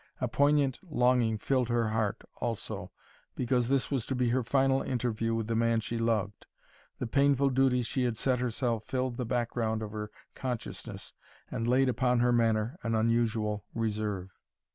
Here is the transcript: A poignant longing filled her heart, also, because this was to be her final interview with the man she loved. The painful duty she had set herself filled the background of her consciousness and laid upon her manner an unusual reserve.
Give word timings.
A 0.19 0.27
poignant 0.27 0.79
longing 0.83 1.37
filled 1.37 1.69
her 1.69 1.89
heart, 1.89 2.23
also, 2.37 2.89
because 3.35 3.67
this 3.67 3.91
was 3.91 4.03
to 4.07 4.15
be 4.15 4.29
her 4.29 4.41
final 4.41 4.81
interview 4.81 5.35
with 5.35 5.45
the 5.45 5.55
man 5.55 5.79
she 5.79 5.99
loved. 5.99 6.47
The 6.97 7.05
painful 7.05 7.51
duty 7.51 7.83
she 7.83 8.05
had 8.05 8.17
set 8.17 8.39
herself 8.39 8.83
filled 8.85 9.17
the 9.17 9.27
background 9.27 9.83
of 9.83 9.91
her 9.91 10.09
consciousness 10.33 11.13
and 11.51 11.67
laid 11.67 11.87
upon 11.87 12.17
her 12.17 12.33
manner 12.33 12.79
an 12.81 12.95
unusual 12.95 13.63
reserve. 13.75 14.31